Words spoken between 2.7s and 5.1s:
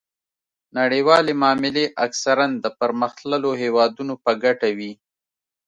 پرمختللو هیوادونو په ګټه وي